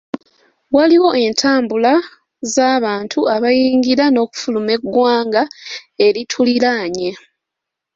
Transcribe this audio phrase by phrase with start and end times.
[0.75, 1.93] Waliwo entambula
[2.53, 5.41] z'abantu abayingira n'okufuluma eggwanga
[6.05, 7.11] erituliraanye.